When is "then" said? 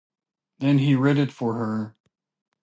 0.57-0.79